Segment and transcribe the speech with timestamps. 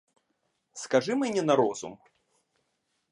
[0.73, 1.97] Скажи мені на розум!